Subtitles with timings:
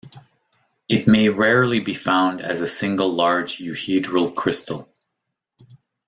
[0.89, 4.89] It may rarely be found as a single large euhedral crystal.